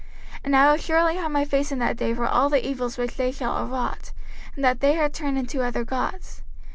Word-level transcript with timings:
05:031:018 0.37 0.39
And 0.45 0.55
I 0.55 0.71
will 0.71 0.77
surely 0.79 1.17
hide 1.17 1.27
my 1.31 1.45
face 1.45 1.71
in 1.71 1.77
that 1.77 1.95
day 1.95 2.11
for 2.15 2.25
all 2.25 2.49
the 2.49 2.67
evils 2.67 2.97
which 2.97 3.17
they 3.17 3.31
shall 3.31 3.55
have 3.55 3.69
wrought, 3.69 4.13
in 4.55 4.63
that 4.63 4.79
they 4.79 4.97
are 4.99 5.07
turned 5.09 5.37
unto 5.37 5.61
other 5.61 5.83
gods. 5.83 6.41